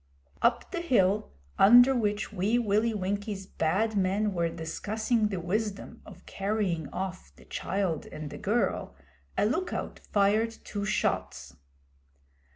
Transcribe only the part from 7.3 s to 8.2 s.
the child